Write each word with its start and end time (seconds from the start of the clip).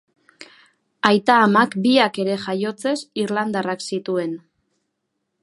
Aita-amak 1.09 1.77
biak 1.83 2.17
ere 2.25 2.39
jaiotzez 2.47 2.95
irlandarrak 3.27 3.87
zituen. 3.93 4.35